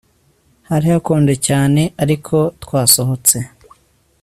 [0.69, 3.37] Hari hakonje cyane ariko twasohotse